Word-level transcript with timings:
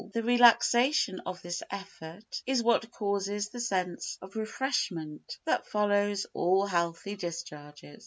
The 0.13 0.23
relaxation 0.23 1.19
of 1.27 1.43
this 1.43 1.61
effort 1.69 2.41
is 2.47 2.63
what 2.63 2.89
causes 2.91 3.49
the 3.49 3.59
sense 3.59 4.17
of 4.19 4.35
refreshment 4.35 5.37
that 5.45 5.67
follows 5.67 6.25
all 6.33 6.65
healthy 6.65 7.15
discharges. 7.15 7.99